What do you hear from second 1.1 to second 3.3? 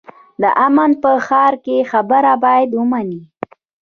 ښار کې خبره باید ومنې.